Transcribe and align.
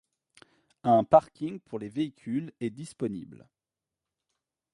Un 0.83 1.03
parking 1.03 1.59
pour 1.59 1.77
les 1.77 1.87
véhicules 1.89 2.51
est 2.59 2.71
disponible. 2.71 3.47